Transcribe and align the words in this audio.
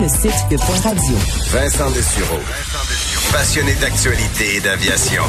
Le 0.00 0.08
site 0.08 0.48
de 0.50 0.56
Point 0.56 0.80
Radio. 0.82 1.14
Vincent 1.50 1.90
Dessureau. 1.90 2.38
Passionné 3.32 3.74
d'actualité 3.74 4.56
et 4.56 4.60
d'aviation. 4.60 5.22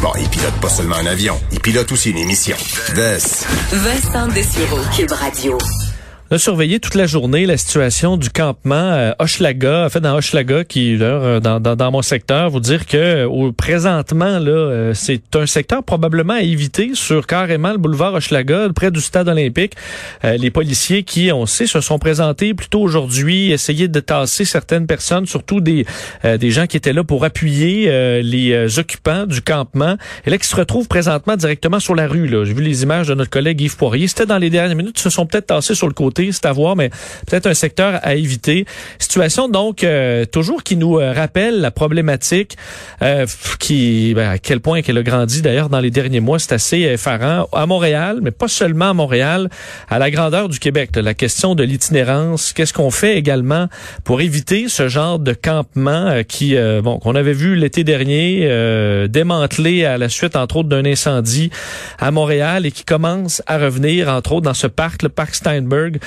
Bon, 0.00 0.12
il 0.20 0.28
pilote 0.28 0.54
pas 0.60 0.68
seulement 0.68 0.96
un 0.96 1.06
avion, 1.06 1.40
il 1.50 1.58
pilote 1.58 1.90
aussi 1.90 2.10
une 2.10 2.18
émission. 2.18 2.56
Des. 2.94 3.18
Vincent 3.72 4.28
Dessureau. 4.28 4.78
Cube 4.96 5.10
Radio. 5.10 5.58
On 6.30 6.34
a 6.34 6.38
surveillé 6.38 6.78
toute 6.78 6.94
la 6.94 7.06
journée 7.06 7.46
la 7.46 7.56
situation 7.56 8.18
du 8.18 8.28
campement 8.28 8.74
euh, 8.74 9.12
en 9.18 9.88
fait 9.88 10.00
dans 10.00 10.14
Hochelaga, 10.14 10.62
qui 10.64 10.92
est 10.92 11.00
euh, 11.00 11.40
dans, 11.40 11.58
dans, 11.58 11.74
dans, 11.74 11.90
mon 11.90 12.02
secteur. 12.02 12.50
Vous 12.50 12.60
dire 12.60 12.84
que 12.84 12.98
euh, 12.98 13.26
au, 13.26 13.50
présentement, 13.50 14.38
là, 14.38 14.50
euh, 14.50 14.92
c'est 14.92 15.36
un 15.36 15.46
secteur 15.46 15.82
probablement 15.82 16.34
à 16.34 16.42
éviter 16.42 16.90
sur 16.92 17.26
carrément 17.26 17.72
le 17.72 17.78
boulevard 17.78 18.12
Hochelaga, 18.12 18.68
près 18.74 18.90
du 18.90 19.00
stade 19.00 19.26
olympique. 19.26 19.72
les 20.22 20.50
policiers 20.50 21.02
qui, 21.02 21.32
on 21.32 21.46
sait, 21.46 21.66
se 21.66 21.80
sont 21.80 21.98
présentés 21.98 22.52
plutôt 22.52 22.80
aujourd'hui, 22.80 23.50
essayer 23.50 23.88
de 23.88 24.00
tasser 24.00 24.44
certaines 24.44 24.86
personnes, 24.86 25.24
surtout 25.24 25.62
des, 25.62 25.86
des 26.24 26.50
gens 26.50 26.66
qui 26.66 26.76
étaient 26.76 26.92
là 26.92 27.04
pour 27.04 27.24
appuyer 27.24 28.22
les 28.22 28.78
occupants 28.78 29.24
du 29.24 29.40
campement. 29.40 29.96
Et 30.26 30.30
là, 30.30 30.38
qui 30.38 30.46
se 30.46 30.56
retrouvent 30.56 30.88
présentement 30.88 31.36
directement 31.36 31.80
sur 31.80 31.94
la 31.94 32.06
rue. 32.06 32.28
J'ai 32.28 32.52
vu 32.52 32.62
les 32.62 32.82
images 32.82 33.08
de 33.08 33.14
notre 33.14 33.30
collègue 33.30 33.60
Yves 33.60 33.76
Poirier. 33.76 34.08
C'était 34.08 34.26
dans 34.26 34.38
les 34.38 34.50
dernières 34.50 34.76
minutes. 34.76 34.98
Ils 34.98 35.02
se 35.02 35.10
sont 35.10 35.26
peut-être 35.26 35.46
tassés 35.46 35.74
sur 35.74 35.86
le 35.86 35.94
côté 35.94 36.17
c'est 36.32 36.46
à 36.46 36.52
voir, 36.52 36.76
mais 36.76 36.90
peut-être 37.26 37.46
un 37.46 37.54
secteur 37.54 38.00
à 38.02 38.14
éviter. 38.14 38.64
Situation 38.98 39.48
donc 39.48 39.84
euh, 39.84 40.24
toujours 40.24 40.62
qui 40.62 40.76
nous 40.76 40.98
euh, 40.98 41.12
rappelle 41.12 41.60
la 41.60 41.70
problématique 41.70 42.56
euh, 43.02 43.26
qui, 43.58 44.14
ben, 44.14 44.30
à 44.30 44.38
quel 44.38 44.60
point 44.60 44.82
qu'elle 44.82 44.98
a 44.98 45.02
grandi 45.02 45.42
d'ailleurs 45.42 45.68
dans 45.68 45.80
les 45.80 45.90
derniers 45.90 46.20
mois, 46.20 46.38
c'est 46.38 46.52
assez 46.52 46.80
effarant 46.80 47.48
à 47.52 47.66
Montréal, 47.66 48.18
mais 48.22 48.30
pas 48.30 48.48
seulement 48.48 48.90
à 48.90 48.94
Montréal, 48.94 49.48
à 49.88 49.98
la 49.98 50.10
grandeur 50.10 50.48
du 50.48 50.58
Québec. 50.58 50.90
la 50.96 51.14
question 51.14 51.54
de 51.54 51.62
l'itinérance, 51.62 52.52
qu'est-ce 52.52 52.72
qu'on 52.72 52.90
fait 52.90 53.16
également 53.16 53.68
pour 54.04 54.20
éviter 54.20 54.68
ce 54.68 54.88
genre 54.88 55.18
de 55.18 55.32
campement 55.32 56.22
qui, 56.26 56.56
bon, 56.82 56.98
qu'on 56.98 57.14
avait 57.14 57.32
vu 57.32 57.54
l'été 57.54 57.84
dernier 57.84 58.48
démantelé 59.08 59.84
à 59.84 59.98
la 59.98 60.08
suite 60.08 60.36
entre 60.36 60.56
autres 60.56 60.68
d'un 60.68 60.84
incendie 60.84 61.50
à 61.98 62.10
Montréal 62.10 62.66
et 62.66 62.70
qui 62.70 62.84
commence 62.84 63.42
à 63.46 63.58
revenir 63.58 64.08
entre 64.08 64.32
autres 64.32 64.46
dans 64.46 64.54
ce 64.54 64.66
parc, 64.66 65.02
le 65.02 65.08
parc 65.08 65.34
Steinberg, 65.34 65.96
euh, 65.96 65.98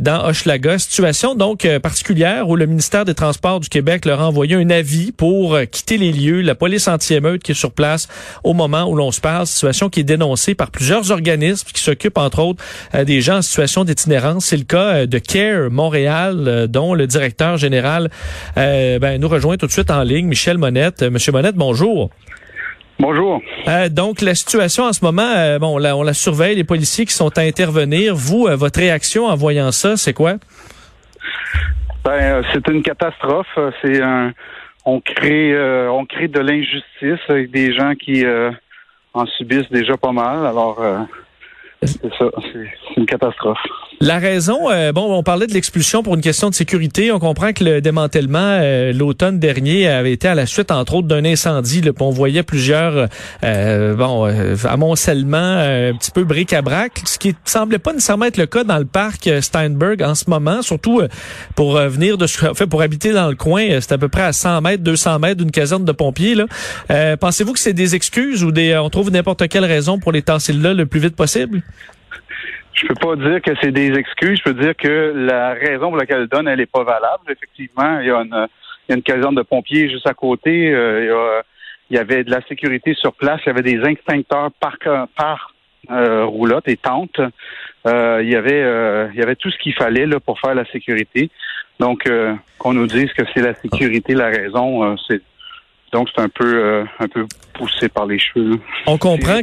dans 0.00 0.24
Hochelaga. 0.26 0.78
Situation 0.78 1.34
donc 1.34 1.64
euh, 1.64 1.80
particulière 1.80 2.48
où 2.48 2.56
le 2.56 2.66
ministère 2.66 3.04
des 3.04 3.14
Transports 3.14 3.60
du 3.60 3.68
Québec 3.68 4.04
leur 4.04 4.20
a 4.20 4.28
envoyé 4.28 4.54
un 4.54 4.70
avis 4.70 5.12
pour 5.12 5.54
euh, 5.54 5.64
quitter 5.64 5.98
les 5.98 6.12
lieux. 6.12 6.40
La 6.40 6.54
police 6.54 6.88
anti-émeute 6.88 7.42
qui 7.42 7.52
est 7.52 7.54
sur 7.54 7.72
place 7.72 8.08
au 8.44 8.54
moment 8.54 8.88
où 8.88 8.94
l'on 8.94 9.10
se 9.10 9.20
parle. 9.20 9.46
Situation 9.46 9.88
qui 9.88 10.00
est 10.00 10.04
dénoncée 10.04 10.54
par 10.54 10.70
plusieurs 10.70 11.10
organismes 11.10 11.68
qui 11.72 11.82
s'occupent 11.82 12.18
entre 12.18 12.40
autres 12.40 12.64
des 13.04 13.20
gens 13.20 13.38
en 13.38 13.42
situation 13.42 13.84
d'itinérance. 13.84 14.46
C'est 14.46 14.56
le 14.56 14.64
cas 14.64 15.06
de 15.06 15.18
CARE 15.18 15.70
Montréal 15.70 16.66
dont 16.68 16.94
le 16.94 17.06
directeur 17.06 17.56
général 17.56 18.10
ben, 18.56 19.20
nous 19.20 19.28
rejoint 19.28 19.56
tout 19.56 19.66
de 19.66 19.72
suite 19.72 19.90
en 19.90 20.02
ligne, 20.02 20.26
Michel 20.26 20.58
Monette. 20.58 21.02
Monsieur 21.02 21.32
Monette, 21.32 21.56
bonjour. 21.56 22.10
Bonjour. 23.00 23.40
Euh, 23.68 23.88
donc, 23.88 24.20
la 24.22 24.34
situation 24.34 24.84
en 24.84 24.92
ce 24.92 25.04
moment, 25.04 25.30
euh, 25.36 25.58
bon, 25.60 25.76
on 25.76 25.78
la, 25.78 25.96
on 25.96 26.02
la, 26.02 26.14
surveille, 26.14 26.56
les 26.56 26.64
policiers 26.64 27.04
qui 27.06 27.12
sont 27.12 27.36
à 27.38 27.42
intervenir. 27.42 28.14
Vous, 28.16 28.48
euh, 28.48 28.56
votre 28.56 28.80
réaction 28.80 29.26
en 29.26 29.36
voyant 29.36 29.70
ça, 29.70 29.96
c'est 29.96 30.12
quoi? 30.12 30.34
Ben, 32.04 32.42
c'est 32.52 32.66
une 32.68 32.82
catastrophe. 32.82 33.56
C'est 33.82 34.02
un, 34.02 34.32
on 34.84 35.00
crée, 35.00 35.54
on 35.88 36.06
crée 36.06 36.28
de 36.28 36.40
l'injustice 36.40 37.20
avec 37.28 37.50
des 37.50 37.72
gens 37.74 37.94
qui 37.94 38.24
en 39.14 39.26
subissent 39.26 39.70
déjà 39.70 39.96
pas 39.96 40.12
mal. 40.12 40.46
Alors, 40.46 40.80
c'est 41.82 42.12
ça, 42.18 42.26
c'est 42.42 42.96
une 42.96 43.06
catastrophe. 43.06 43.58
La 44.00 44.18
raison, 44.18 44.70
euh, 44.70 44.92
bon, 44.92 45.12
on 45.16 45.22
parlait 45.22 45.46
de 45.46 45.52
l'expulsion 45.52 46.02
pour 46.02 46.14
une 46.14 46.20
question 46.20 46.50
de 46.50 46.54
sécurité. 46.54 47.10
On 47.12 47.18
comprend 47.18 47.52
que 47.52 47.62
le 47.64 47.80
démantèlement 47.80 48.38
euh, 48.60 48.92
l'automne 48.92 49.38
dernier 49.38 49.88
avait 49.88 50.12
été 50.12 50.28
à 50.28 50.34
la 50.34 50.46
suite, 50.46 50.70
entre 50.70 50.94
autres, 50.94 51.08
d'un 51.08 51.24
incendie. 51.24 51.80
Là, 51.80 51.92
on 52.00 52.10
voyait 52.10 52.42
plusieurs, 52.42 53.08
euh, 53.44 53.94
bon, 53.94 54.24
amoncellements 54.64 55.36
un 55.38 55.94
petit 55.94 56.10
peu 56.10 56.24
bric-à-brac, 56.24 57.00
ce 57.04 57.18
qui 57.18 57.34
semblait 57.44 57.78
pas 57.78 57.92
nécessairement 57.92 58.26
être 58.26 58.38
le 58.38 58.46
cas 58.46 58.64
dans 58.64 58.78
le 58.78 58.84
parc 58.84 59.28
Steinberg 59.40 60.02
en 60.02 60.14
ce 60.14 60.28
moment, 60.28 60.62
surtout 60.62 61.02
pour 61.54 61.74
venir 61.78 62.18
de, 62.18 62.26
fait, 62.26 62.66
pour 62.66 62.82
habiter 62.82 63.12
dans 63.12 63.28
le 63.28 63.34
coin, 63.34 63.80
c'est 63.80 63.92
à 63.92 63.98
peu 63.98 64.08
près 64.08 64.22
à 64.22 64.32
100 64.32 64.60
mètres, 64.62 64.82
200 64.82 65.18
mètres 65.18 65.38
d'une 65.38 65.50
caserne 65.50 65.84
de 65.84 65.92
pompiers. 65.92 66.34
Là, 66.34 67.16
pensez-vous 67.16 67.52
que 67.52 67.58
c'est 67.60 67.72
des 67.72 67.94
excuses 67.94 68.44
ou 68.44 68.52
des, 68.52 68.76
on 68.76 68.90
trouve 68.90 69.10
n'importe 69.10 69.48
quelle 69.48 69.64
raison 69.64 69.98
pour 69.98 70.12
les 70.12 70.22
tasser 70.22 70.52
là 70.52 70.74
le 70.74 70.86
plus 70.86 71.00
vite 71.00 71.16
possible? 71.16 71.62
Je 72.74 72.86
peux 72.86 72.94
pas 72.94 73.16
dire 73.16 73.42
que 73.42 73.50
c'est 73.60 73.72
des 73.72 73.92
excuses. 73.98 74.38
Je 74.38 74.52
peux 74.52 74.54
dire 74.54 74.76
que 74.76 75.12
la 75.14 75.54
raison 75.54 75.88
pour 75.88 75.96
laquelle 75.96 76.22
elle 76.22 76.28
donne, 76.28 76.46
elle 76.46 76.60
est 76.60 76.66
pas 76.66 76.84
valable. 76.84 77.24
Effectivement, 77.28 77.98
il 78.00 78.06
y 78.06 78.10
a 78.10 78.20
une, 78.20 78.46
il 78.88 78.90
y 78.90 78.92
a 78.92 78.96
une 78.96 79.02
caserne 79.02 79.34
de 79.34 79.42
pompiers 79.42 79.90
juste 79.90 80.06
à 80.06 80.14
côté. 80.14 80.70
Euh, 80.72 81.42
il, 81.90 81.96
y 81.96 81.98
avait 81.98 82.22
de 82.22 82.30
la 82.30 82.40
sécurité 82.46 82.94
sur 82.94 83.14
place. 83.14 83.40
Il 83.44 83.48
y 83.48 83.50
avait 83.50 83.62
des 83.62 83.82
extincteurs 83.88 84.50
par, 84.60 84.76
par 85.16 85.54
euh, 85.90 86.24
roulotte 86.24 86.68
et 86.68 86.76
tente. 86.76 87.20
Euh, 87.86 88.20
il 88.22 88.30
y 88.30 88.36
avait 88.36 89.10
il 89.12 89.18
y 89.18 89.22
avait 89.22 89.36
tout 89.36 89.50
ce 89.50 89.58
qu'il 89.58 89.74
fallait 89.74 90.06
pour 90.24 90.38
faire 90.38 90.54
la 90.54 90.64
sécurité. 90.66 91.30
Donc 91.80 92.08
qu'on 92.58 92.74
nous 92.74 92.86
dise 92.86 93.12
que 93.12 93.22
c'est 93.34 93.40
la 93.40 93.54
sécurité 93.54 94.14
la 94.14 94.26
raison, 94.26 94.96
c'est 95.08 95.22
donc 95.92 96.08
c'est 96.14 96.22
un 96.22 96.28
peu 96.28 96.84
un 96.98 97.08
peu 97.08 97.26
poussé 97.54 97.88
par 97.88 98.06
les 98.06 98.18
cheveux. 98.18 98.58
On 98.86 98.98
comprend. 98.98 99.40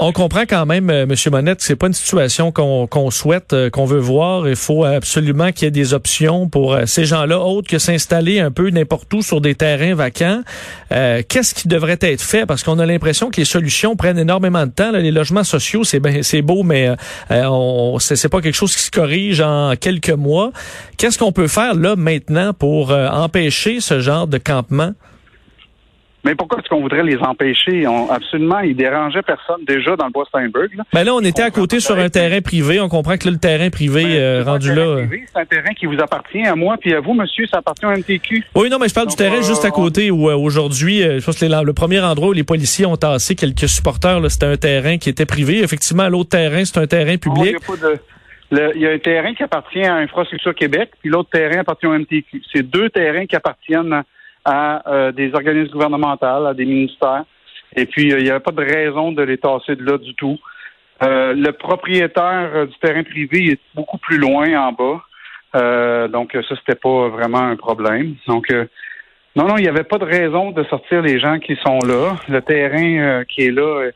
On 0.00 0.10
comprend 0.10 0.42
quand 0.42 0.66
même, 0.66 0.90
euh, 0.90 1.06
Monsieur 1.06 1.30
Monette, 1.30 1.58
que 1.58 1.64
c'est 1.64 1.76
pas 1.76 1.86
une 1.86 1.92
situation 1.92 2.50
qu'on 2.50 3.10
souhaite, 3.12 3.52
euh, 3.52 3.70
qu'on 3.70 3.84
veut 3.84 4.00
voir. 4.00 4.48
Il 4.48 4.56
faut 4.56 4.84
absolument 4.84 5.52
qu'il 5.52 5.66
y 5.66 5.68
ait 5.68 5.70
des 5.70 5.94
options 5.94 6.48
pour 6.48 6.74
euh, 6.74 6.84
ces 6.86 7.04
gens-là, 7.04 7.38
autres 7.38 7.70
que 7.70 7.78
s'installer 7.78 8.40
un 8.40 8.50
peu 8.50 8.70
n'importe 8.70 9.14
où 9.14 9.22
sur 9.22 9.40
des 9.40 9.54
terrains 9.54 9.94
vacants. 9.94 10.42
Qu'est-ce 10.90 11.54
qui 11.54 11.68
devrait 11.68 11.98
être 12.00 12.22
fait? 12.22 12.44
Parce 12.44 12.62
qu'on 12.62 12.78
a 12.78 12.86
l'impression 12.86 13.30
que 13.30 13.36
les 13.36 13.44
solutions 13.44 13.94
prennent 13.94 14.18
énormément 14.18 14.66
de 14.66 14.70
temps. 14.70 14.90
Les 14.90 15.10
logements 15.10 15.44
sociaux, 15.44 15.84
c'est 15.84 16.00
ben, 16.00 16.22
c'est 16.22 16.42
beau, 16.42 16.62
mais 16.62 16.94
on 17.30 17.98
c'est 17.98 18.28
pas 18.28 18.40
quelque 18.40 18.54
chose 18.54 18.74
qui 18.74 18.82
se 18.82 18.90
corrige 18.90 19.40
en 19.40 19.74
quelques 19.76 20.10
mois. 20.10 20.52
Qu'est-ce 20.98 21.18
qu'on 21.18 21.32
peut 21.32 21.48
faire 21.48 21.74
là 21.74 21.96
maintenant 21.96 22.52
pour 22.52 22.92
empêcher 22.92 23.80
ce 23.80 24.00
genre 24.00 24.26
de 24.26 24.38
campement? 24.38 24.92
Mais 26.24 26.34
pourquoi 26.34 26.58
est-ce 26.58 26.68
qu'on 26.70 26.80
voudrait 26.80 27.02
les 27.02 27.18
empêcher? 27.18 27.86
On, 27.86 28.10
absolument, 28.10 28.60
ils 28.60 28.74
dérangeaient 28.74 29.22
personne 29.22 29.62
déjà 29.66 29.94
dans 29.94 30.06
le 30.06 30.10
bois 30.10 30.24
Steinberg. 30.26 30.74
Là. 30.74 30.84
Ben 30.92 31.04
là, 31.04 31.14
on 31.14 31.20
était 31.20 31.42
à 31.42 31.50
côté 31.50 31.80
sur 31.80 31.98
un 31.98 32.08
terrain 32.08 32.40
privé. 32.40 32.80
On 32.80 32.88
comprend 32.88 33.18
que 33.18 33.26
là, 33.26 33.32
le 33.32 33.38
terrain 33.38 33.68
privé 33.68 34.04
ben, 34.04 34.10
euh, 34.10 34.42
rendu 34.42 34.74
là. 34.74 34.82
Euh. 34.82 35.06
C'est 35.10 35.40
un 35.40 35.44
terrain 35.44 35.74
qui 35.74 35.84
vous 35.84 36.00
appartient 36.00 36.42
à 36.42 36.56
moi, 36.56 36.76
puis 36.80 36.94
à 36.94 37.00
vous, 37.00 37.12
monsieur, 37.12 37.46
ça 37.46 37.58
appartient 37.58 37.84
au 37.84 37.90
MTQ. 37.90 38.42
Oui, 38.54 38.70
non, 38.70 38.78
mais 38.78 38.88
je 38.88 38.94
parle 38.94 39.08
du 39.08 39.16
terrain 39.16 39.42
juste 39.42 39.66
à 39.66 39.68
euh, 39.68 39.70
côté 39.70 40.10
où 40.10 40.30
aujourd'hui, 40.30 41.02
je 41.02 41.24
pense 41.24 41.38
que 41.38 41.44
le 41.44 41.72
premier 41.74 42.00
endroit 42.00 42.28
où 42.28 42.32
les 42.32 42.42
policiers 42.42 42.86
ont 42.86 42.96
tassé 42.96 43.34
quelques 43.34 43.68
supporters, 43.68 44.18
c'était 44.30 44.46
un 44.46 44.56
terrain 44.56 44.96
qui 44.96 45.10
était 45.10 45.26
privé. 45.26 45.62
Effectivement, 45.62 46.08
l'autre 46.08 46.30
terrain, 46.30 46.64
c'est 46.64 46.78
un 46.78 46.86
terrain 46.86 47.18
public. 47.18 47.56
il 48.50 48.80
y 48.80 48.86
a 48.86 48.90
un 48.90 48.98
terrain 48.98 49.34
qui 49.34 49.42
appartient 49.42 49.84
à 49.84 49.96
Infrastructure 49.96 50.54
Québec, 50.54 50.90
puis 51.02 51.10
l'autre 51.10 51.28
terrain 51.30 51.60
appartient 51.60 51.86
au 51.86 51.92
MTQ. 51.92 52.42
C'est 52.50 52.62
deux 52.62 52.88
terrains 52.88 53.26
qui 53.26 53.36
appartiennent 53.36 54.02
à 54.44 54.88
euh, 54.88 55.12
des 55.12 55.32
organismes 55.34 55.72
gouvernementaux, 55.72 56.46
à 56.46 56.54
des 56.54 56.64
ministères. 56.64 57.24
Et 57.76 57.86
puis, 57.86 58.12
euh, 58.12 58.18
il 58.18 58.24
n'y 58.24 58.30
avait 58.30 58.40
pas 58.40 58.52
de 58.52 58.62
raison 58.62 59.12
de 59.12 59.22
les 59.22 59.38
tasser 59.38 59.76
de 59.76 59.84
là 59.84 59.98
du 59.98 60.14
tout. 60.14 60.38
Euh, 61.02 61.34
le 61.34 61.50
propriétaire 61.52 62.66
du 62.66 62.74
terrain 62.78 63.02
privé 63.02 63.52
est 63.52 63.60
beaucoup 63.74 63.98
plus 63.98 64.18
loin 64.18 64.46
en 64.56 64.72
bas. 64.72 66.08
donc, 66.08 66.32
ça, 66.32 66.54
c'était 66.56 66.78
pas 66.78 67.08
vraiment 67.08 67.42
un 67.42 67.56
problème. 67.56 68.14
Donc, 68.26 68.46
non, 69.36 69.48
non, 69.48 69.56
il 69.56 69.62
n'y 69.62 69.68
avait 69.68 69.84
pas 69.84 69.98
de 69.98 70.04
raison 70.04 70.52
de 70.52 70.62
sortir 70.64 71.02
les 71.02 71.18
gens 71.18 71.38
qui 71.38 71.56
sont 71.56 71.78
là. 71.80 72.16
Le 72.28 72.40
terrain 72.40 73.24
qui 73.24 73.46
est 73.46 73.50
là 73.50 73.90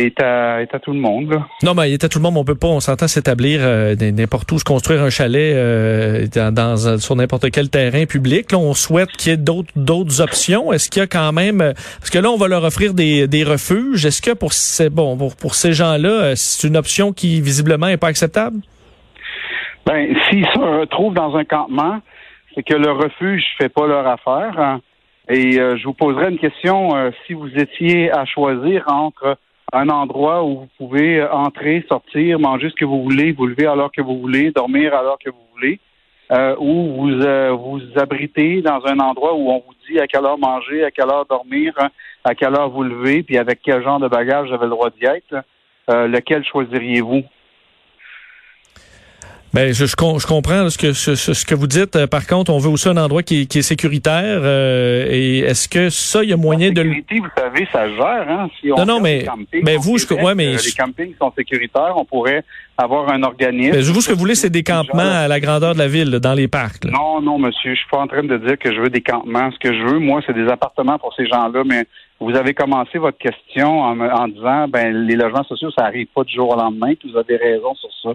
est 0.00 0.20
à, 0.22 0.62
est 0.62 0.74
à 0.74 0.78
tout 0.78 0.92
le 0.92 0.98
monde. 0.98 1.30
Là. 1.30 1.46
Non, 1.62 1.74
mais 1.74 1.90
il 1.90 1.94
est 1.94 2.04
à 2.04 2.08
tout 2.08 2.18
le 2.18 2.22
monde. 2.22 2.36
On 2.36 2.44
peut 2.44 2.54
pas, 2.54 2.68
on 2.68 2.80
s'entend 2.80 3.06
s'établir 3.08 3.60
euh, 3.62 3.94
n'importe 3.96 4.50
où, 4.52 4.58
se 4.58 4.64
construire 4.64 5.02
un 5.02 5.10
chalet 5.10 5.54
euh, 5.54 6.26
dans, 6.50 6.98
sur 6.98 7.16
n'importe 7.16 7.50
quel 7.50 7.70
terrain 7.70 8.06
public. 8.06 8.52
Là, 8.52 8.58
on 8.58 8.74
souhaite 8.74 9.10
qu'il 9.12 9.30
y 9.30 9.34
ait 9.34 9.38
d'autres 9.38 9.72
d'autres 9.76 10.20
options. 10.20 10.72
Est-ce 10.72 10.90
qu'il 10.90 11.00
y 11.00 11.02
a 11.02 11.06
quand 11.06 11.32
même, 11.32 11.60
euh, 11.60 11.72
parce 12.00 12.10
que 12.10 12.18
là, 12.18 12.30
on 12.30 12.36
va 12.36 12.48
leur 12.48 12.64
offrir 12.64 12.94
des, 12.94 13.28
des 13.28 13.44
refuges. 13.44 14.04
Est-ce 14.06 14.22
que 14.22 14.32
pour 14.32 14.52
ces 14.52 14.90
bon 14.90 15.16
pour, 15.16 15.36
pour 15.36 15.54
ces 15.54 15.72
gens-là, 15.72 16.34
c'est 16.36 16.66
une 16.66 16.76
option 16.76 17.12
qui 17.12 17.40
visiblement 17.40 17.88
est 17.88 17.96
pas 17.96 18.08
acceptable? 18.08 18.58
Ben, 19.86 20.14
s'ils 20.28 20.46
se 20.46 20.58
retrouvent 20.58 21.14
dans 21.14 21.36
un 21.36 21.44
campement, 21.44 22.00
c'est 22.54 22.62
que 22.62 22.74
le 22.74 22.90
refuge 22.90 23.44
fait 23.58 23.68
pas 23.68 23.86
leur 23.86 24.06
affaire. 24.06 24.58
hein. 24.58 24.80
Et 25.28 25.58
euh, 25.58 25.76
je 25.78 25.84
vous 25.84 25.94
poserai 25.94 26.30
une 26.30 26.38
question 26.38 26.94
euh, 26.94 27.10
si 27.26 27.32
vous 27.32 27.48
étiez 27.56 28.10
à 28.10 28.24
choisir 28.26 28.84
entre 28.88 29.36
un 29.72 29.88
endroit 29.88 30.44
où 30.44 30.60
vous 30.60 30.68
pouvez 30.78 31.22
entrer, 31.22 31.84
sortir, 31.88 32.38
manger 32.38 32.70
ce 32.70 32.74
que 32.74 32.84
vous 32.84 33.02
voulez, 33.02 33.32
vous 33.32 33.46
lever 33.46 33.66
alors 33.66 33.90
que 33.90 34.02
vous 34.02 34.20
voulez, 34.20 34.50
dormir 34.50 34.94
alors 34.94 35.18
que 35.18 35.30
vous 35.30 35.46
voulez, 35.54 35.80
euh, 36.32 36.54
ou 36.58 36.94
vous 36.94 37.10
euh, 37.10 37.52
vous 37.52 37.80
abritez 37.96 38.62
dans 38.62 38.80
un 38.86 38.98
endroit 38.98 39.34
où 39.34 39.50
on 39.50 39.58
vous 39.58 39.74
dit 39.88 39.98
à 39.98 40.06
quelle 40.06 40.24
heure 40.24 40.38
manger, 40.38 40.84
à 40.84 40.90
quelle 40.90 41.10
heure 41.10 41.26
dormir, 41.26 41.74
à 42.24 42.34
quelle 42.34 42.54
heure 42.54 42.70
vous 42.70 42.82
lever, 42.82 43.22
puis 43.22 43.36
avec 43.36 43.60
quel 43.62 43.82
genre 43.82 44.00
de 44.00 44.08
bagage 44.08 44.48
vous 44.48 44.54
avez 44.54 44.64
le 44.64 44.70
droit 44.70 44.90
d'y 44.90 45.04
être, 45.04 45.44
euh, 45.90 46.06
lequel 46.06 46.44
choisiriez-vous? 46.44 47.24
Ben, 49.54 49.72
je, 49.72 49.86
je, 49.86 49.94
je 49.94 50.26
comprends 50.26 50.68
ce 50.68 50.76
que 50.76 50.92
ce, 50.92 51.14
ce- 51.14 51.44
que 51.44 51.54
vous 51.54 51.68
dites. 51.68 51.94
Euh, 51.94 52.06
Par 52.08 52.26
contre, 52.26 52.52
on 52.52 52.58
veut 52.58 52.68
aussi 52.70 52.88
un 52.88 52.96
endroit 52.96 53.22
qui, 53.22 53.42
est- 53.42 53.46
qui 53.46 53.60
est 53.60 53.62
sécuritaire. 53.62 54.40
euh, 54.42 55.06
et 55.08 55.38
est-ce 55.40 55.68
que 55.68 55.90
ça, 55.90 56.24
il 56.24 56.30
y 56.30 56.32
a 56.32 56.36
moyen 56.36 56.72
de 56.72 56.82
le 56.82 56.88
sécurité, 56.94 57.20
vous 57.20 57.40
savez, 57.40 57.68
ça 57.72 57.88
gère. 57.88 58.26
Hein? 58.28 58.48
Si 58.60 58.72
on 58.72 58.76
Non, 58.78 58.84
non, 58.84 59.00
mais- 59.00 59.22
campings 59.24 59.62
mais 59.64 59.76
au 59.76 59.80
vous, 59.80 59.98
je- 59.98 60.12
ouais, 60.12 60.34
mais 60.34 60.54
euh, 60.54 60.58
les 60.64 60.72
campings 60.72 61.14
sont 61.20 61.32
sécuritaires. 61.38 61.94
On 61.96 62.04
pourrait 62.04 62.42
avoir 62.76 63.08
un 63.12 63.22
organisme. 63.22 63.72
Ben, 63.72 63.82
vous, 63.82 64.00
ce 64.00 64.08
que 64.08 64.12
vous 64.14 64.18
voulez, 64.20 64.34
c'est 64.34 64.50
des 64.50 64.62
campements 64.62 65.02
à 65.24 65.28
la 65.28 65.38
grandeur 65.40 65.74
de 65.74 65.78
la 65.78 65.88
ville, 65.88 66.10
dans 66.10 66.34
les 66.34 66.48
parcs. 66.48 66.84
là. 66.84 66.90
Non, 66.92 67.20
non, 67.20 67.38
monsieur, 67.38 67.72
je 67.74 67.78
suis 67.78 67.88
pas 67.90 67.98
en 67.98 68.06
train 68.06 68.22
de 68.24 68.36
dire 68.38 68.58
que 68.58 68.74
je 68.74 68.80
veux 68.80 68.90
des 68.90 69.00
campements. 69.00 69.50
Ce 69.52 69.58
que 69.58 69.72
je 69.72 69.82
veux, 69.84 69.98
moi, 69.98 70.20
c'est 70.26 70.32
des 70.34 70.48
appartements 70.48 70.98
pour 70.98 71.14
ces 71.14 71.26
gens-là. 71.26 71.62
Mais 71.64 71.84
vous 72.20 72.34
avez 72.36 72.52
commencé 72.54 72.98
votre 72.98 73.18
question 73.18 73.80
en, 73.80 73.94
me- 73.94 74.12
en 74.12 74.28
disant, 74.28 74.66
ben, 74.68 75.06
les 75.06 75.14
logements 75.16 75.44
sociaux, 75.44 75.70
ça 75.76 75.84
arrive 75.84 76.08
pas 76.14 76.24
du 76.24 76.34
jour 76.34 76.50
au 76.50 76.56
lendemain. 76.56 76.92
Vous 77.04 77.16
avez 77.16 77.36
raison 77.36 77.74
sur 77.74 77.90
ça. 78.02 78.10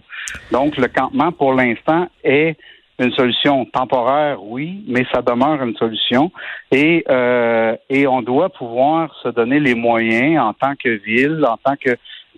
Donc, 0.51 0.77
le 0.77 0.87
campement, 0.87 1.31
pour 1.31 1.53
l'instant, 1.53 2.07
est 2.23 2.57
une 3.01 3.11
solution 3.13 3.63
temporaire, 3.63 4.43
oui, 4.43 4.83
mais 4.85 5.05
ça 5.13 5.21
demeure 5.21 5.63
une 5.63 5.73
solution. 5.77 6.33
Et, 6.69 7.05
euh, 7.09 7.73
et 7.89 8.05
on 8.07 8.21
doit 8.21 8.49
pouvoir 8.49 9.15
se 9.23 9.29
donner 9.29 9.61
les 9.61 9.73
moyens 9.73 10.37
en 10.43 10.51
tant 10.51 10.73
que 10.75 10.89
ville, 10.89 11.45
en 11.47 11.55
tant 11.55 11.77
que, 11.77 11.91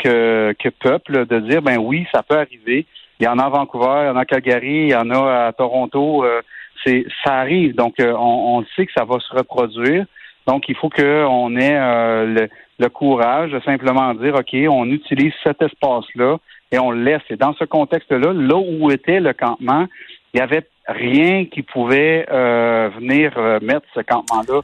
que, 0.03 0.69
peuple, 0.80 1.25
de 1.25 1.39
dire, 1.39 1.62
ben 1.62 1.77
oui, 1.77 2.06
ça 2.12 2.24
peut 2.24 2.38
arriver. 2.38 2.86
Il 3.19 3.25
y 3.25 3.27
en 3.27 3.38
a 3.38 3.45
à 3.45 3.50
Vancouver, 3.50 4.03
il 4.03 4.07
y 4.07 4.09
en 4.09 4.15
a 4.15 4.21
à 4.21 4.25
Calgary, 4.25 4.83
il 4.86 4.89
y 4.89 4.95
en 4.95 5.09
a 5.12 5.48
à 5.48 5.53
Toronto. 5.53 6.24
euh, 6.24 6.42
c'est, 6.83 7.06
ça 7.24 7.36
arrive. 7.36 7.75
Donc, 7.75 8.00
euh, 8.00 8.13
on, 8.18 8.65
sait 8.75 8.88
que 8.88 8.92
ça 8.98 9.06
va 9.06 9.19
se 9.19 9.36
reproduire. 9.36 10.06
Donc, 10.48 10.68
il 10.68 10.75
faut 10.75 10.89
qu'on 10.89 11.56
ait 11.56 11.77
euh, 11.77 12.25
le, 12.25 12.50
le 12.80 12.89
courage 12.89 13.51
de 13.51 13.59
simplement 13.59 14.13
dire, 14.15 14.33
OK, 14.33 14.56
on 14.69 14.86
utilise 14.89 15.33
cet 15.44 15.62
espace-là 15.62 16.38
et 16.71 16.80
on 16.80 16.89
le 16.89 17.03
laisse. 17.03 17.21
Et 17.30 17.36
dans 17.36 17.53
ce 17.53 17.65
contexte-là, 17.65 18.33
là 18.33 18.57
où 18.57 18.89
était 18.89 19.19
le 19.19 19.33
campement, 19.33 19.86
il 20.33 20.38
n'y 20.38 20.42
avait 20.42 20.65
rien 20.88 21.45
qui 21.45 21.62
pouvait 21.62 22.25
venir 22.30 23.33
mettre 23.62 23.86
ce 23.94 24.00
campement-là 24.00 24.62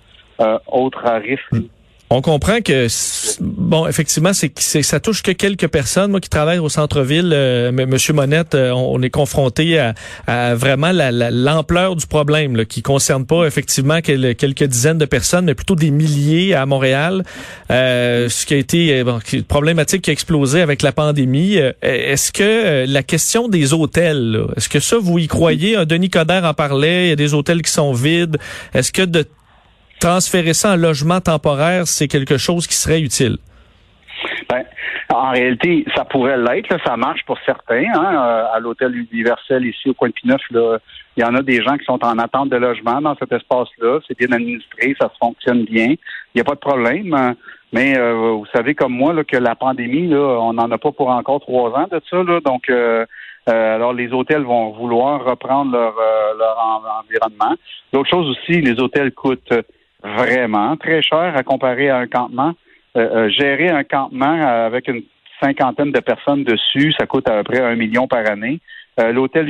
autre 0.68 1.06
à 1.06 1.18
risque. 1.18 1.52
On 2.10 2.22
comprend 2.22 2.62
que 2.62 2.88
bon, 3.42 3.86
effectivement, 3.86 4.32
c'est 4.34 4.82
ça 4.82 5.02
touche 5.02 5.22
que 5.22 5.32
quelques 5.32 5.68
personnes. 5.68 6.12
Moi, 6.12 6.22
qui 6.22 6.30
travaille 6.30 6.60
au 6.60 6.70
centre-ville, 6.70 7.32
euh, 7.34 7.70
Monsieur 7.74 8.14
Monette, 8.14 8.56
euh, 8.56 8.72
on, 8.72 9.02
est 9.02 9.10
confronté 9.10 9.78
à, 10.26 10.56
vraiment 10.56 10.94
la- 10.94 11.12
la- 11.12 11.32
l'ampleur 11.32 11.98
du 11.98 12.08
problème, 12.08 12.56
là, 12.56 12.64
qui 12.64 12.82
concerne 12.82 13.26
pas 13.26 13.46
effectivement 13.46 14.00
quel- 14.02 14.36
quelques 14.38 14.64
dizaines 14.64 14.98
de 14.98 15.06
personnes, 15.06 15.44
mais 15.46 15.54
plutôt 15.54 15.76
des 15.76 15.92
milliers 15.92 16.54
à 16.54 16.66
Montréal. 16.66 17.26
Euh, 17.72 18.30
ce 18.30 18.46
qui 18.46 18.54
a 18.54 18.58
été 18.58 19.00
euh, 19.00 19.04
bon, 19.04 19.20
problématique 19.46 20.04
qui 20.04 20.10
a 20.10 20.14
explosé 20.14 20.62
avec 20.62 20.84
la 20.84 20.94
pandémie. 20.94 21.58
Euh, 21.58 21.74
Est-ce 21.82 22.32
que 22.32 22.86
la 22.88 23.04
question 23.04 23.50
des 23.50 23.74
hôtels, 23.74 24.46
est-ce 24.56 24.70
que 24.70 24.80
ça 24.80 24.98
vous 24.98 25.20
y 25.20 25.28
croyez? 25.28 25.86
Denis 25.86 26.10
Coderre 26.10 26.46
en 26.46 26.54
parlait. 26.54 27.08
Il 27.08 27.10
y 27.10 27.12
a 27.12 27.16
des 27.18 27.34
hôtels 27.34 27.62
qui 27.62 27.72
sont 27.72 27.92
vides. 27.92 28.38
Est-ce 28.74 28.94
que 28.94 29.02
de 29.02 29.26
transférer 30.00 30.54
ça 30.54 30.74
en 30.74 30.76
logement 30.76 31.20
temporaire, 31.22 31.88
c'est 31.88 32.08
quelque 32.08 32.38
chose 32.38 32.68
qui 32.68 32.76
serait 32.76 33.02
utile? 33.02 33.38
Ben, 34.50 34.64
en 35.14 35.32
réalité, 35.32 35.86
ça 35.96 36.06
pourrait 36.06 36.38
l'être. 36.38 36.76
Ça 36.86 36.96
marche 36.98 37.22
pour 37.26 37.38
certains. 37.46 37.84
Hein, 37.94 38.16
euh, 38.16 38.56
à 38.56 38.60
l'hôtel 38.60 38.96
universel 39.12 39.66
ici 39.66 39.90
au 39.90 39.94
coin 39.94 40.10
de 40.10 40.14
Pineuf, 40.14 40.42
là, 40.52 40.78
il 41.16 41.22
y 41.22 41.26
en 41.26 41.36
a 41.36 41.42
des 41.42 41.62
gens 41.64 41.78
qui 41.78 41.86
sont 41.86 42.04
en 42.04 42.18
attente 42.20 42.50
de 42.50 42.58
logement 42.58 43.02
dans 43.02 43.16
cet 43.18 43.32
espace-là. 43.32 44.00
C'est 44.08 44.18
bien 44.18 44.32
administré, 44.32 44.96
ça 45.00 45.12
fonctionne 45.20 45.64
bien. 45.66 45.88
Il 45.90 46.36
n'y 46.36 46.42
a 46.42 46.44
pas 46.44 46.56
de 46.56 46.60
problème. 46.60 47.14
hein. 47.14 47.36
Mais 47.74 47.98
euh, 47.98 48.14
vous 48.14 48.46
savez 48.56 48.76
comme 48.76 48.94
moi 48.94 49.12
là, 49.14 49.24
que 49.26 49.36
la 49.36 49.56
pandémie, 49.56 50.08
là, 50.08 50.18
on 50.40 50.54
n'en 50.54 50.72
a 50.72 50.78
pas 50.78 50.92
pour 50.94 51.10
encore 51.10 51.42
trois 51.42 51.72
ans 51.72 51.88
de 51.92 52.00
ça. 52.10 52.24
Là, 52.24 52.40
donc, 52.40 52.70
euh, 52.70 53.06
euh, 53.50 53.76
alors 53.76 53.92
les 53.94 54.12
hôtels 54.14 54.44
vont 54.44 54.72
vouloir 54.72 55.26
reprendre 55.26 55.72
leur, 55.74 55.94
euh, 55.98 56.34
leur 56.38 56.58
en- 56.58 57.02
environnement. 57.04 57.56
L'autre 57.92 58.10
chose 58.10 58.30
aussi, 58.30 58.62
les 58.62 58.80
hôtels 58.80 59.12
coûtent 59.12 59.54
vraiment 60.04 60.78
très 60.78 61.02
cher 61.02 61.34
à 61.36 61.44
comparer 61.44 61.90
à 61.90 61.98
un 61.98 62.08
campement. 62.08 62.54
Euh, 62.96 63.26
euh, 63.26 63.30
gérer 63.30 63.70
un 63.70 63.84
campement 63.84 64.42
avec 64.66 64.88
une 64.88 65.04
cinquantaine 65.42 65.92
de 65.92 66.00
personnes 66.00 66.44
dessus, 66.44 66.94
ça 66.98 67.06
coûte 67.06 67.30
à 67.30 67.38
peu 67.38 67.44
près 67.44 67.62
un 67.62 67.76
million 67.76 68.08
par 68.08 68.28
année. 68.30 68.60
Euh, 69.00 69.12
l'hôtel 69.12 69.46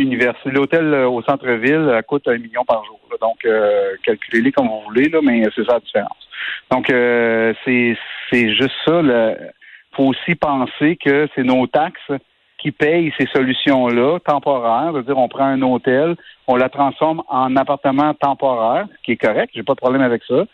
l'hôtel 0.46 0.94
euh, 0.94 1.08
au 1.08 1.22
centre-ville 1.22 1.88
euh, 1.88 2.02
coûte 2.02 2.28
un 2.28 2.38
million 2.38 2.66
par 2.66 2.84
jour. 2.84 3.00
là. 3.10 3.18
Donc, 3.22 3.46
euh, 3.46 3.96
calculez-les 4.04 4.52
comme 4.52 4.68
vous 4.68 4.82
voulez, 4.88 5.08
là, 5.08 5.20
mais 5.24 5.44
c'est 5.56 5.64
ça 5.66 5.74
la 5.76 5.80
différence. 5.80 6.28
Donc, 6.70 6.88
c'est 7.66 7.98
c'est 8.30 8.54
juste 8.54 8.76
ça. 8.86 9.02
Il 9.02 9.96
faut 9.96 10.08
aussi 10.08 10.36
penser 10.36 10.98
que 10.98 11.28
c'est 11.34 11.44
nos 11.44 11.66
taxes 11.68 12.12
payent 12.72 13.14
ces 13.19 13.28
solutions-là 13.28 14.19
temporaires. 14.19 14.92
C'est-à-dire, 14.94 15.18
on 15.18 15.28
prend 15.28 15.46
un 15.46 15.62
hôtel, 15.62 16.16
on 16.48 16.56
la 16.56 16.69
transforme 16.69 17.24
en 17.28 17.56
appartement 17.56 18.14
temporaire, 18.14 18.88
ce 18.98 19.04
qui 19.04 19.12
est 19.14 19.18
correct, 19.18 19.52
j'ai 19.54 19.64
pas 19.64 19.74
de 19.74 19.80
problème 19.80 20.02
avec 20.02 20.24
ça. 20.28 20.46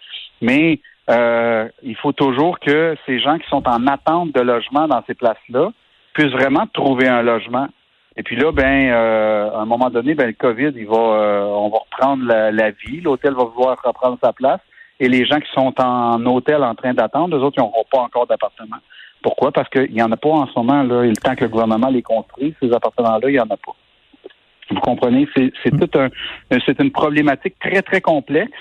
Mais 0.41 0.79
euh, 1.09 1.67
il 1.81 1.95
faut 1.95 2.13
toujours 2.13 2.59
que 2.59 2.95
ces 3.05 3.19
gens 3.19 3.37
qui 3.37 3.47
sont 3.49 3.67
en 3.67 3.87
attente 3.87 4.33
de 4.33 4.41
logement 4.41 4.87
dans 4.87 5.03
ces 5.05 5.13
places-là 5.13 5.71
puissent 6.13 6.31
vraiment 6.31 6.65
trouver 6.73 7.07
un 7.07 7.21
logement. 7.21 7.67
Et 8.15 8.23
puis 8.23 8.35
là, 8.35 8.51
ben, 8.51 8.89
euh, 8.91 9.51
à 9.51 9.61
un 9.61 9.65
moment 9.65 9.89
donné, 9.89 10.13
ben, 10.13 10.27
le 10.27 10.33
COVID, 10.33 10.71
il 10.75 10.85
va, 10.85 10.95
euh, 10.95 11.45
on 11.45 11.69
va 11.69 11.79
reprendre 11.79 12.25
la, 12.25 12.51
la 12.51 12.71
vie. 12.71 13.01
L'hôtel 13.01 13.33
va 13.33 13.45
vouloir 13.45 13.77
reprendre 13.83 14.17
sa 14.23 14.33
place. 14.33 14.59
Et 14.99 15.09
les 15.09 15.25
gens 15.25 15.39
qui 15.39 15.51
sont 15.53 15.73
en 15.81 16.23
hôtel 16.27 16.63
en 16.63 16.75
train 16.75 16.93
d'attendre, 16.93 17.35
eux 17.35 17.41
autres, 17.41 17.57
ils 17.57 17.61
n'auront 17.61 17.85
pas 17.91 17.99
encore 17.99 18.27
d'appartement. 18.27 18.77
Pourquoi? 19.23 19.51
Parce 19.51 19.69
qu'il 19.69 19.91
n'y 19.91 20.01
en 20.01 20.11
a 20.11 20.17
pas 20.17 20.29
en 20.29 20.47
ce 20.47 20.51
moment, 20.55 20.83
là. 20.83 21.03
Et 21.03 21.09
le 21.09 21.15
temps 21.15 21.33
que 21.33 21.45
le 21.45 21.49
gouvernement 21.49 21.87
les 21.87 22.03
construit, 22.03 22.53
ces 22.61 22.71
appartements-là, 22.71 23.29
il 23.29 23.33
n'y 23.33 23.39
en 23.39 23.49
a 23.49 23.57
pas. 23.57 23.75
Vous 24.69 24.79
comprenez? 24.81 25.27
C'est, 25.35 25.71
tout 25.71 25.97
un, 25.97 26.09
c'est 26.65 26.79
une 26.79 26.91
problématique 26.91 27.55
très, 27.59 27.81
très 27.81 28.01
complexe, 28.01 28.51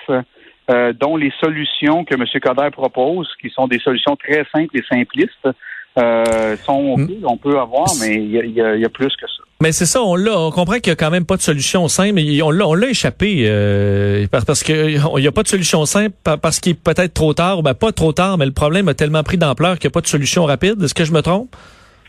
euh, 0.71 0.93
dont 0.93 1.17
les 1.17 1.33
solutions 1.41 2.05
que 2.05 2.15
M. 2.15 2.25
Coder 2.41 2.71
propose, 2.71 3.29
qui 3.41 3.51
sont 3.51 3.67
des 3.67 3.79
solutions 3.81 4.17
très 4.17 4.47
simples 4.55 4.77
et 4.77 4.83
simplistes, 4.89 5.49
euh, 5.99 6.57
sont 6.59 6.95
OK, 6.97 7.11
on 7.25 7.37
peut 7.37 7.59
avoir, 7.59 7.89
mais 8.01 8.15
y 8.15 8.37
y 8.37 8.39
il 8.39 8.81
y 8.81 8.85
a 8.85 8.89
plus 8.89 9.15
que 9.17 9.27
ça. 9.27 9.42
Mais 9.63 9.71
c'est 9.71 9.87
ça, 9.87 10.03
on 10.03 10.17
l'a, 10.17 10.37
on 10.37 10.51
comprend 10.51 10.75
qu'il 10.79 10.89
y 10.89 10.91
a 10.91 10.97
quand 10.97 11.13
même 11.13 11.25
pas 11.25 11.37
de 11.37 11.41
solution 11.41 11.87
simple, 11.87 12.19
on 12.43 12.51
l'a, 12.51 12.67
on 12.67 12.75
l'a 12.75 12.89
échappé 12.89 13.45
euh, 13.47 14.27
parce, 14.29 14.45
parce 14.45 14.65
que 14.65 14.89
il 14.91 15.21
n'y 15.21 15.29
a 15.29 15.31
pas 15.31 15.45
de 15.45 15.47
solution 15.47 15.85
simple 15.85 16.17
pa- 16.25 16.37
parce 16.37 16.59
qu'il 16.59 16.73
est 16.73 16.83
peut-être 16.83 17.15
trop 17.15 17.33
tard, 17.33 17.63
ben 17.63 17.73
pas 17.73 17.93
trop 17.93 18.13
tard, 18.13 18.39
mais 18.39 18.45
le 18.45 18.51
problème 18.51 18.89
a 18.89 18.95
tellement 18.95 19.23
pris 19.23 19.37
d'ampleur 19.39 19.79
qu'il 19.79 19.87
n'y 19.87 19.93
a 19.93 19.95
pas 19.95 20.01
de 20.01 20.09
solution 20.09 20.47
rapide. 20.47 20.83
Est-ce 20.83 20.95
que 20.95 21.05
je 21.05 21.13
me 21.13 21.23
trompe? 21.23 21.55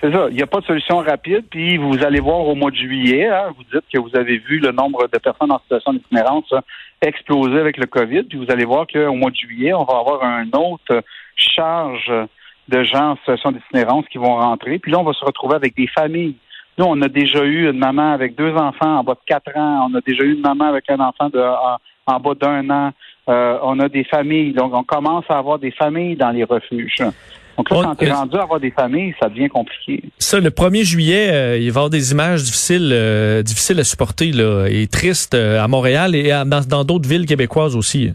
C'est 0.02 0.12
ça. 0.12 0.26
Il 0.32 0.36
n'y 0.36 0.42
a 0.42 0.48
pas 0.48 0.62
de 0.62 0.66
solution 0.66 0.98
rapide. 0.98 1.44
Puis 1.52 1.78
vous 1.78 2.04
allez 2.04 2.20
voir 2.22 2.40
au 2.40 2.56
mois 2.56 2.72
de 2.72 2.76
juillet, 2.76 3.28
hein, 3.28 3.54
vous 3.56 3.64
dites 3.72 3.86
que 3.94 4.00
vous 4.00 4.16
avez 4.16 4.40
vu 4.40 4.58
le 4.58 4.72
nombre 4.72 5.08
de 5.14 5.20
personnes 5.20 5.52
en 5.52 5.60
situation 5.60 5.94
d'itinérance 5.94 6.46
hein, 6.54 6.62
exploser 7.04 7.60
avec 7.60 7.78
le 7.78 7.86
COVID. 7.86 8.24
Puis 8.24 8.40
vous 8.40 8.52
allez 8.52 8.66
voir 8.66 8.88
qu'au 8.92 9.14
mois 9.14 9.30
de 9.30 9.36
juillet, 9.36 9.76
on 9.76 9.84
va 9.84 10.00
avoir 10.00 10.24
un 10.24 10.48
autre 10.58 11.04
charge 11.36 12.12
de 12.68 12.84
gens 12.84 13.12
en 13.12 13.16
situation 13.18 13.52
d'itinérance 13.52 14.06
qui 14.12 14.18
vont 14.18 14.38
rentrer. 14.38 14.80
Puis 14.80 14.92
là, 14.92 14.98
on 14.98 15.04
va 15.04 15.14
se 15.14 15.24
retrouver 15.24 15.54
avec 15.56 15.76
des 15.78 15.88
familles. 15.88 16.36
Nous, 16.78 16.86
on 16.86 17.02
a 17.02 17.08
déjà 17.08 17.44
eu 17.44 17.70
une 17.70 17.78
maman 17.78 18.14
avec 18.14 18.36
deux 18.36 18.54
enfants 18.54 19.00
en 19.00 19.04
bas 19.04 19.14
de 19.14 19.20
quatre 19.28 19.56
ans. 19.56 19.88
On 19.92 19.96
a 19.96 20.02
déjà 20.02 20.24
eu 20.24 20.34
une 20.34 20.42
maman 20.42 20.66
avec 20.66 20.90
un 20.90 21.00
enfant 21.00 21.30
de, 21.30 21.40
en, 21.40 21.78
en 22.16 22.20
bas 22.20 22.34
d'un 22.40 22.70
an. 22.70 22.92
Euh, 23.30 23.58
on 23.64 23.80
a 23.80 23.88
des 23.90 24.04
familles. 24.04 24.54
Donc, 24.54 24.74
on 24.74 24.84
commence 24.84 25.26
à 25.30 25.38
avoir 25.38 25.60
des 25.60 25.72
familles 25.72 26.16
dans 26.16 26.32
les 26.32 26.44
refuges. 26.44 26.96
Donc 27.56 27.70
là, 27.70 27.78
On- 27.78 27.84
quand 27.84 27.96
tu 27.96 28.06
es 28.06 28.12
rendu 28.12 28.36
à 28.38 28.42
avoir 28.42 28.60
des 28.60 28.72
familles, 28.72 29.14
ça 29.22 29.30
devient 29.30 29.48
compliqué. 29.50 30.04
Ça, 30.18 30.40
le 30.40 30.50
1er 30.50 30.84
juillet, 30.84 31.30
euh, 31.32 31.58
il 31.58 31.62
va 31.62 31.66
y 31.66 31.70
avoir 31.82 31.90
des 31.92 32.12
images 32.12 32.42
difficiles, 32.42 32.90
euh, 32.92 33.44
difficiles 33.44 33.80
à 33.80 33.84
supporter 33.84 34.32
là, 34.32 34.66
et 34.68 34.88
tristes 34.88 35.36
euh, 35.36 35.62
à 35.64 35.68
Montréal 35.68 36.16
et 36.16 36.32
à- 36.32 36.44
dans 36.46 36.62
dans 36.68 36.84
d'autres 36.84 37.08
villes 37.08 37.28
québécoises 37.28 37.76
aussi. 37.76 38.12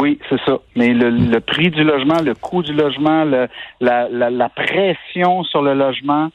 Oui, 0.00 0.18
c'est 0.28 0.40
ça. 0.44 0.58
Mais 0.74 0.92
le, 0.92 1.10
le 1.10 1.38
prix 1.38 1.70
du 1.70 1.84
logement, 1.84 2.20
le 2.20 2.34
coût 2.34 2.64
du 2.64 2.72
logement, 2.72 3.24
le- 3.24 3.46
la, 3.80 4.08
la, 4.08 4.28
la 4.30 4.48
pression 4.48 5.44
sur 5.44 5.62
le 5.62 5.74
logement 5.74 6.30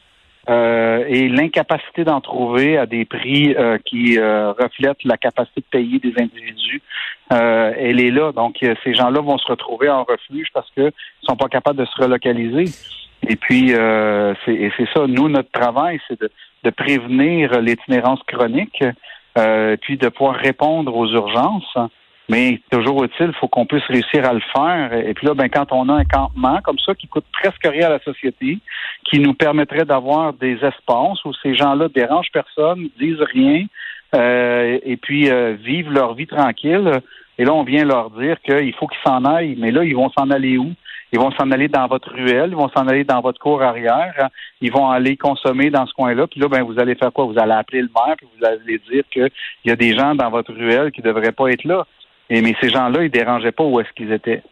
euh, 0.50 1.06
et 1.08 1.30
l'incapacité 1.30 2.04
d'en 2.04 2.22
trouver 2.22 2.78
à 2.78 2.88
des 2.88 3.06
prix 3.06 3.54
euh, 3.56 3.78
qui 3.86 4.18
euh, 4.18 4.52
reflètent 4.54 5.04
la 5.04 5.18
capacité 5.18 5.62
de 5.62 5.66
payer 5.70 6.00
des 6.00 6.14
individus, 6.20 6.82
elle 7.30 8.00
est 8.00 8.10
là. 8.10 8.32
Donc, 8.32 8.58
ces 8.84 8.94
gens-là 8.96 9.22
vont 9.22 9.38
se 9.38 9.46
retrouver 9.46 9.88
en 9.88 10.04
refuge 10.04 10.48
parce 10.52 10.70
qu'ils 10.72 10.92
sont 11.22 11.36
pas 11.36 11.48
capables 11.48 11.78
de 11.78 11.86
se 11.86 12.02
relocaliser. 12.02 12.66
Et 13.28 13.36
puis, 13.36 13.70
c'est 13.70 14.88
ça. 14.96 15.06
Nous, 15.06 15.30
notre 15.30 15.52
travail, 15.52 16.00
c'est 16.08 16.20
de, 16.20 16.32
de 16.64 16.70
prévenir 16.72 17.62
l'itinérance 17.62 18.22
chronique, 18.24 18.84
puis 19.36 19.98
de 19.98 20.10
pouvoir 20.10 20.38
répondre 20.38 20.96
aux 20.96 21.08
urgences. 21.08 21.78
Mais 22.30 22.62
toujours 22.70 23.04
utile, 23.04 23.32
il 23.34 23.40
faut 23.40 23.48
qu'on 23.48 23.66
puisse 23.66 23.84
réussir 23.86 24.24
à 24.24 24.34
le 24.34 24.42
faire. 24.56 24.94
Et 24.94 25.16
puis 25.16 25.26
là, 25.26 25.34
ben, 25.34 25.50
quand 25.50 25.72
on 25.72 25.90
a 25.90 25.94
un 25.94 26.06
campement 26.06 26.60
comme 26.64 26.78
ça 26.78 26.94
qui 26.94 27.08
coûte 27.08 27.26
presque 27.34 27.66
rien 27.66 27.88
à 27.88 27.90
la 27.90 28.00
société, 28.00 28.60
qui 29.04 29.20
nous 29.20 29.34
permettrait 29.34 29.86
d'avoir 29.86 30.34
des 30.34 30.54
espaces 30.64 31.26
où 31.26 31.34
ces 31.42 31.56
gens-là 31.56 31.88
dérangent 31.90 32.32
personne, 32.32 32.90
disent 33.00 33.22
rien, 33.34 33.66
euh, 34.16 34.78
et 34.84 34.98
puis 34.98 35.30
euh, 35.30 35.56
vivent 35.60 35.92
leur 35.92 36.14
vie 36.14 36.28
tranquille. 36.28 37.02
Et 37.40 37.46
là, 37.46 37.54
on 37.54 37.64
vient 37.64 37.84
leur 37.84 38.12
dire 38.12 38.40
qu'il 38.42 38.74
faut 38.76 38.88
qu'ils 38.88 39.02
s'en 39.04 39.26
aillent. 39.26 39.56
Mais 39.58 39.72
là, 39.72 39.84
ils 39.84 39.96
vont 39.96 40.12
s'en 40.12 40.30
aller 40.30 40.58
où? 40.58 40.72
Ils 41.12 41.20
vont 41.20 41.32
s'en 41.32 41.50
aller 41.50 41.68
dans 41.68 41.88
votre 41.88 42.14
ruelle, 42.14 42.52
ils 42.52 42.56
vont 42.56 42.70
s'en 42.70 42.88
aller 42.88 43.04
dans 43.04 43.22
votre 43.22 43.40
cour 43.40 43.64
arrière, 43.64 44.30
ils 44.62 44.72
vont 44.72 44.90
aller 44.90 45.18
consommer 45.18 45.72
dans 45.72 45.88
ce 45.88 45.94
coin-là. 45.94 46.28
Puis 46.28 46.40
là, 46.40 46.48
ben, 46.48 46.62
vous 46.62 46.80
allez 46.80 46.94
faire 46.94 47.12
quoi? 47.12 47.26
Vous 47.26 47.40
allez 47.40 47.54
appeler 47.54 47.82
le 47.82 47.90
maire, 47.96 48.16
puis 48.16 48.28
vous 48.38 48.46
allez 48.46 48.80
dire 48.92 49.04
qu'il 49.10 49.32
y 49.66 49.72
a 49.72 49.76
des 49.76 49.96
gens 49.96 50.14
dans 50.14 50.30
votre 50.30 50.54
ruelle 50.54 50.92
qui 50.92 51.02
ne 51.02 51.08
devraient 51.08 51.32
pas 51.32 51.48
être 51.48 51.64
là. 51.64 51.88
Et, 52.30 52.42
mais 52.42 52.56
ces 52.62 52.70
gens-là, 52.70 53.04
ils 53.04 53.12
dérangeaient 53.12 53.52
pas 53.52 53.64
où 53.64 53.80
est-ce 53.80 53.90
qu'ils 53.96 54.12
étaient. 54.12 54.44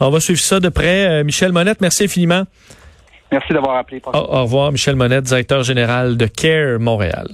On 0.00 0.10
va 0.10 0.20
suivre 0.20 0.40
ça 0.40 0.60
de 0.60 0.68
près. 0.68 1.06
Euh, 1.06 1.24
Michel 1.24 1.52
Monette, 1.52 1.80
merci 1.80 2.04
infiniment. 2.04 2.44
Merci 3.30 3.52
d'avoir 3.52 3.76
appelé. 3.76 4.00
Au, 4.06 4.16
au 4.16 4.42
revoir, 4.42 4.72
Michel 4.72 4.96
Monette, 4.96 5.24
directeur 5.24 5.62
général 5.62 6.16
de 6.16 6.26
CARE 6.26 6.78
Montréal. 6.80 7.28